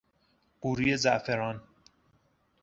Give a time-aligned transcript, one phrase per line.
[0.61, 1.61] قوری زعفران